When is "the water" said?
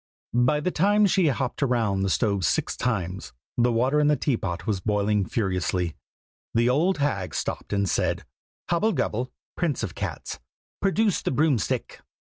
3.55-3.99